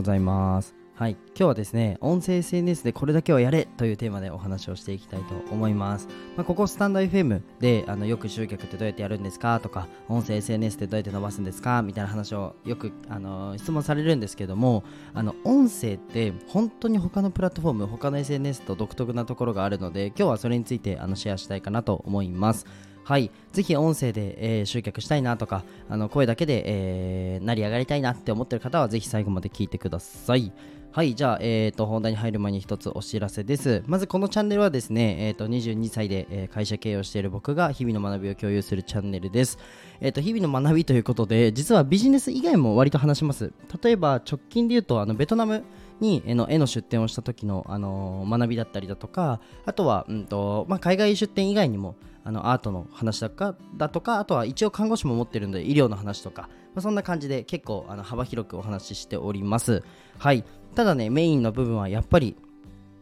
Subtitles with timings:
[0.00, 0.74] ございます。
[0.94, 9.60] はい今日はですね音声 SNS でこれだけはやれというテーマでお話をしていきたいと思います、まあ、ここスタンド FM であのよく集客ってどうやってやるんですか？
[9.60, 11.80] とか音声 SNS でどうやって伸ばすんですか？
[11.80, 14.84] みたいな話をよくあの質問されるんですけども
[15.14, 22.66] あの音声って本当に他のプラットフォーム他の SNS と独特なところがあるので今日はそれについてあのシェアしたいかなと思います。
[23.10, 30.52] はい、ぜひ音声で、えー、集客したいなとか、あの声だけで、えー、成り上がりたいなって思ってる方は、ぜひ最後まで聞いてください。
[30.92, 33.82] はい、じゃあ、えーと、本題に入る前に一つお知らせです。
[33.88, 39.58] まずこのチャンネルはですね、えーと、22歳で、えー、会社経営をしている僕が日々の学びを共有するチャンネルです。
[40.00, 43.52] えーと、日々の学びということで、実はビジネス以外も割と話します。
[43.82, 45.64] 例えば直近で言うと、あのベトナム
[45.98, 59.82] に絵の絵の出店をした時の、あのー、学びだったりだとか、あとは、うんとまあ、海外出店以外にも、あのアートの話だかだとかあとは一応看護師も持ってるんで医療の話とか、まあ、そんな感じで結構あの幅広くお話ししております。
[60.18, 60.44] はい。
[60.74, 62.36] ただねメインの部分はやっぱり、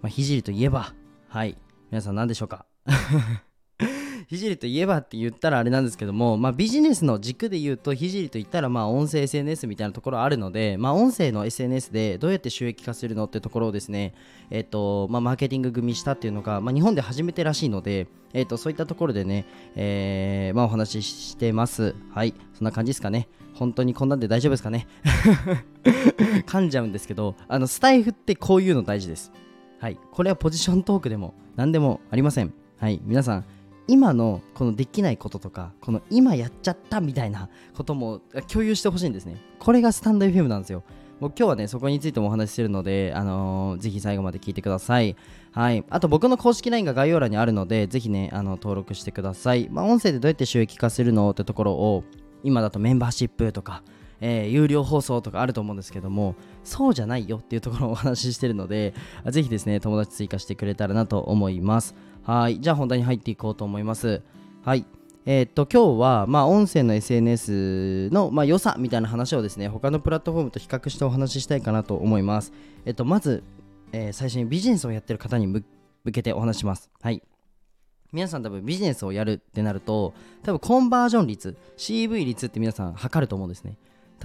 [0.03, 0.95] まあ、聖といえば
[1.29, 1.57] はい。
[1.91, 2.65] 皆さん何でしょうか？
[4.37, 14.15] 聖といえばって言ったらあれなんですけども、まあ、ビジネスの軸で言うと聖と言ったらまあ音声 SNS みたいなところあるので、まあ、音声の SNS でどうやって収益化するのってところをですね、
[14.51, 21.95] えっ、とまあ、マーケティング組みしたっていうのが、まあ、日本で初めてらしいので、えっ、とそういったところでね、えーまあ、お話ししてます。
[22.13, 22.35] はい。
[22.53, 23.29] そんな感じですかね。
[23.55, 24.87] 本当にこんなんで大丈夫ですかね。
[26.47, 29.33] 噛んじゃうんですけどあのスタイフってこういうの大事です。
[29.81, 29.99] はい。
[30.13, 32.53] これはポジショントークでも何でもありません。
[32.79, 33.01] はい。
[33.05, 33.45] 皆さん
[33.89, 38.21] 今のこのできないこととかこの今やっちゃったみたいなことも
[38.53, 39.37] 共有してほしいんですね。
[39.59, 40.85] これがスタンド FM なんですよ。
[41.21, 45.17] 僕今日はねそこについてもお話ししてるので、あのー、ぜひ最後まで聞いてください。
[45.53, 45.85] はい。
[45.91, 52.05] あと僕の公式 LINE が概要欄にあるのでぜひねあの登録してください、まあ、音声でどうやって収益化するのってところを
[52.45, 53.83] 今だとメンバーシップとか
[54.21, 58.95] えー、有料放送とかあると思うんですけどもそうじゃないよっていうところをお話ししてるので
[59.31, 61.95] ぜひですね友達追加してくれたらなと思います。
[62.29, 62.61] はい。
[62.61, 64.21] じゃあ本題に入っていこうと思います。
[64.63, 64.85] はい。
[65.25, 72.51] えー、っと今日は、まあ、音声の SNS の、まあ、良さみたいな話をですね他のプラットフォームと比較してお話ししたいかなと思います、
[72.87, 73.43] えっと、まず、
[73.93, 75.65] えー、最初にビジネスをやってる方に向
[76.13, 76.91] けてお話します。
[77.01, 77.23] はい。
[78.13, 83.77] 皆さん多分ビジネスをやるってなると多分コンバージョン率 CV 率って皆さん測ると思うんですね。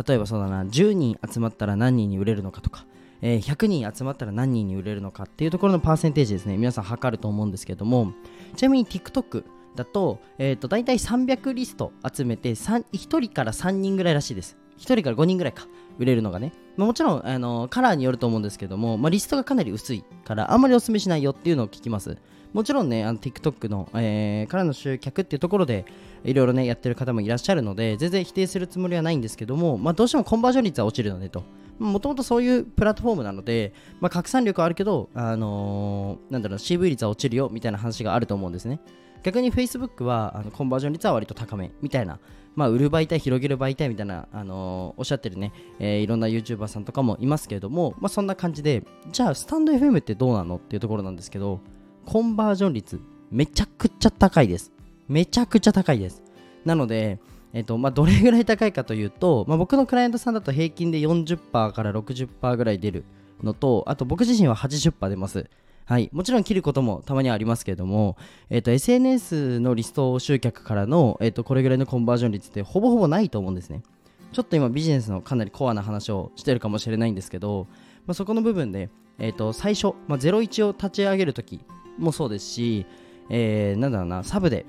[0.07, 2.85] 例えばそうだな10人集まったら何人に売れるのかとか
[3.25, 6.57] えー、100人集まったら何人に売れるのかっていうところのパーセンテージですね。
[6.57, 8.11] 皆さん測ると思うんですけども
[8.57, 9.45] ちなみに TikTok
[9.75, 14.57] だと,、えーと、大体300リスト集めて1人から3人ぐらいらしいです。
[14.77, 15.67] 1人から5人ぐらいか。
[15.99, 22.17] 売れるのがね、まあ、もちろんあのカラーによると思うんですけども、まあ、リストがかなり薄いからあんまりお勧めしないよっていうのを聞きます。
[22.53, 25.85] もちろんねあの TikTok の、えー、からの集客っていうところで
[26.23, 31.43] いろいろねやってる方もいらっしゃるので全然否定するつもりはないんですけども、まあ、どうしてもコンバージョン率は落ちるのでと。
[31.79, 38.79] もともとそういうプラットフォームなので、まあ、拡散力はあるけど、あのー、なんだろう、CV 率は落ちるよみたいな話があると思うんですね。
[39.23, 42.19] 逆に Facebook はあのコンバージョン率は割と高めみたいな、
[42.55, 51.61] まあ、売る媒体、広げる媒体みたいな、あのー、おっしゃってるね、えー、いろんな YouTuber さんとかもいますけれども、まあ、そんな感じで、じゃあ、スタンド FM ってどうなのっていうところなんですけど、
[52.05, 52.99] コンバージョン率、
[53.31, 54.71] めちゃくちゃ高いです。
[55.07, 56.21] めちゃくちゃ高いです。
[56.65, 57.19] なので、
[57.53, 63.05] えっとまあ、どれぐらい高いかというと、まあ、僕のクライアントさんだと平均で40%から60%ぐらい出る
[63.41, 65.49] のと、あと僕自身は80%出ます。
[65.85, 68.15] はい、もちろん切ることもたまにはありますけれども、
[68.49, 73.83] えっと、SNS のリスト集客からの、えっと、これぐらいのコンバージョン率ってほぼほぼないと思うんですね。
[74.31, 77.67] ちょっと今ビジネスのかなりコアな話をしてるかもしれないんですけど、
[78.07, 78.89] まあ、そこの部分で、
[79.19, 81.59] えっと、最初、まあ、01を立ち上げるとき
[81.97, 82.85] もそうですし、
[83.29, 84.65] えー、なんだろうな、サブで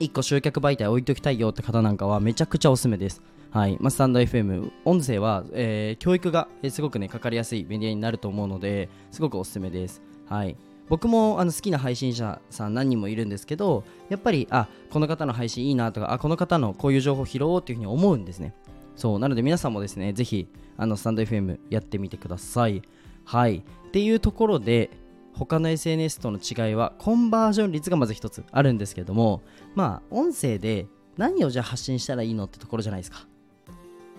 [0.00, 3.22] 1個集客媒体置いときたいよって方なんかはめちゃくちゃおすすめです。
[3.50, 10.00] はいまあ、スタンド FM、音声は、えー、教育が、すごくね、かかりやすいメディアになると思うので、すごくおすすめです。
[10.32, 10.56] はい、
[10.88, 18.54] 僕もあの好きな配信者さん何人もいるんですけど、やっぱり、あ、この方の配信いいなとか、あ、この方のこういう情報拾おうっていうふうに思うんですね。
[18.96, 20.48] そう、なので皆さんもですね、ぜひ、
[20.78, 22.80] あの、スタンド FM やってみてください。
[23.26, 23.58] はい。
[23.58, 24.88] っていうところで、
[25.34, 29.40] 他の SNS との違いはコンバージョン率がまず一つあるんですけども
[29.74, 30.86] まあ音声で
[31.16, 33.26] 何をじゃあ発信したらいいのってところじゃないですか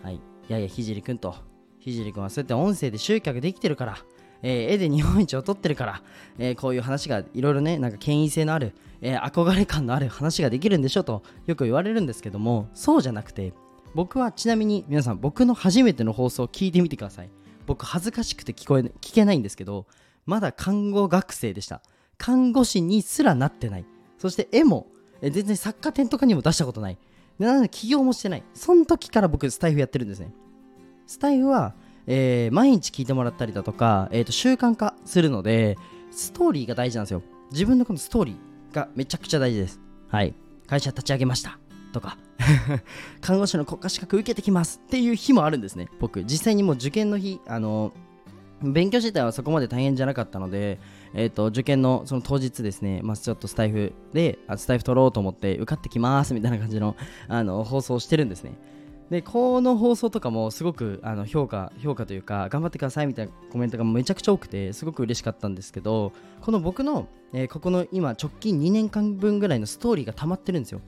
[0.02, 1.36] はいいやいやひじりくんと
[1.78, 3.98] ひじりくんはそうやって音声で集客できてるから
[4.44, 6.04] えー、絵で日本一を取ってるから、
[6.38, 13.54] えー、こういう話がいろいろねなんか権威性のある、えー、憧れ感のある話ができるんでしょとよく言われるんですけどもそうじゃなくて
[13.96, 17.30] 僕はちなみに皆さん僕の初めての放送を聞いてみてください。
[17.66, 19.86] 僕恥ずかしくて聞こえ聞けないんですけど
[20.26, 21.82] まだ看護学生でした。
[22.18, 23.86] 看護師にすらなってない。
[24.18, 24.88] そして絵も
[25.22, 26.98] 全然作家展とかにも出したことない。
[27.40, 28.44] なので起業もしてない。
[28.54, 30.34] その時から僕スタイフやってるんですね。
[31.06, 31.76] スタイフは
[32.08, 35.78] えー毎日聞いてもらったりだとか、えー、と習慣化するので
[36.12, 37.24] ストーリーが大事なんですよ。
[37.52, 39.80] 自分のこのストーリーがめちゃくちゃ大事です。
[40.08, 40.34] はい。
[40.68, 41.60] 会社立ち上げました
[41.92, 42.18] とか。
[43.22, 45.88] 看護師の国家資格受けてきますっていう日もあるんですね。
[46.00, 47.94] 僕実際にもう受験の日あの
[48.62, 50.80] 勉強自体はそこまで大変じゃなかったので、
[51.14, 56.96] えー、と受験のその当日ですね、まあ、ちょっとスタイフであスタイフ取ろうと思って受かってきますみたいな感じの
[57.28, 58.54] あの放送をしてるんですね。
[59.14, 70.82] でこの放送とかもすごくあの評価評価というか頑張ってくださいみたいなコメントがめちゃくちゃ多くてすごく嬉しかったんですけどこの僕の、えーここの今直近2年間分ぐらいのストーリーが溜まってるんですよ。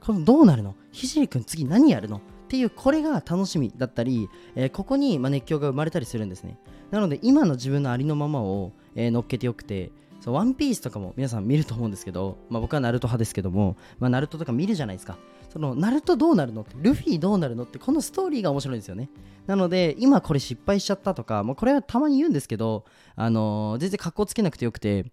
[0.00, 0.74] このどうなるの？
[0.90, 2.16] ひじりくん次何やるの？
[2.16, 6.58] っていうこれが楽しみだったり、えーここにま熱狂が生まれたりするんですね。
[6.90, 15.18] なので今の自分のありのままを、えー乗っけてよくてそうワンピースとかも皆さん見ると思うんですけど、まあ、僕はナルト派ですけども、まあ、ナルトとか見るじゃないですか。
[15.54, 19.08] そのナルトどうなるのってルフィどうなるのってこのストーリーが面白いんですよね。
[19.46, 22.84] なので今これ失敗しちゃったとかもうこれはたまに言うんですけど、
[23.14, 25.12] あのー全然格好つけなくてよくて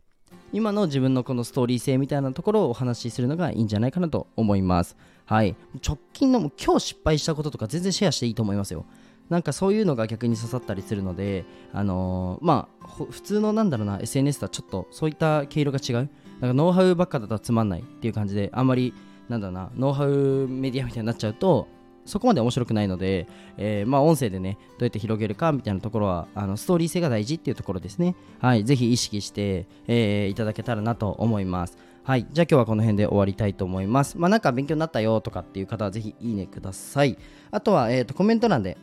[0.52, 4.98] 今の自分のこのストーリー性みたいなところをお話しするのがいいんじゃないかなと思います。
[5.26, 5.56] はい。
[5.88, 8.86] 直近のも今日失敗したこととか全然シェアしていいと思いますよ。
[9.30, 16.10] なんかそういうのが逆に刺さったりするので、あのーまあ、普通のなんだろうな SNS とはちょっとそういった毛色が違う。
[16.42, 18.96] なんかノウハウばっかだとつまんないっていう感じで、あんまり
[19.32, 21.68] なんだな、ノウハウメディアみたいになっちゃうと、
[22.06, 28.16] そこまで面白くないので、えーまあ、音声でね、どうやって広げるかみたいなところは、あのストーリー性が大事っていうところですね。
[28.40, 31.78] はい、ぜひ意識して、えーいただけたらなと思います。
[32.04, 34.18] はい、じゃあ今日はこの辺で終わりたいと思います。
[34.18, 37.18] まあ、なんか勉強になったよとかっていう方はぜひいいねください。
[37.52, 38.78] あとは、えー、とコメント欄で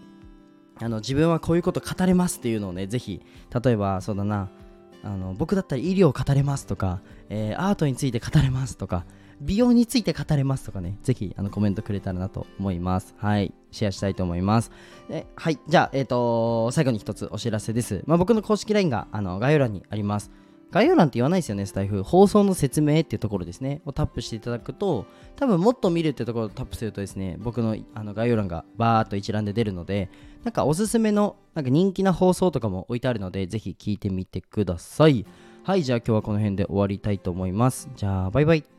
[0.81, 3.21] あの自分はこういうこと語れますっていうのをね、ぜひ、
[3.63, 4.49] 例えば、そうだな、
[5.03, 9.05] あの僕だったら医療を語れますとか、えーアートについて語れますとか、
[9.41, 13.15] 美容について語れますとかね、ぜひあのコメントくれたらなと思います。
[13.19, 14.71] はい、シェアしたいと思います。
[15.09, 18.03] ではい、じゃあ、えっ、と、最後に一つお知らせです。
[18.07, 20.31] まあ、僕の公式 LINE があの概要欄にあります。
[20.71, 22.03] 概要欄って言わないですよね、スタイフ。
[22.03, 23.81] 放送の説明っていうところですね。
[23.87, 25.07] をタップしていただくと、
[25.37, 30.11] 多分もっと見るってところをタップするとですね、僕のあの概要欄がバーっと一覧で出るので、
[30.45, 35.25] なんかおすすめのなんか人気な放送とかも置いてあるので、ぜひ聞いてみてください。
[35.63, 37.89] はい、じゃあ今日はこの辺で終わりたいと思います。
[37.97, 38.78] じゃあ、バイバイ。